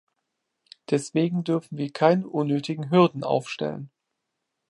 [0.89, 3.91] Deswegen dürfen wir keine unnötigen Hürden aufstellen.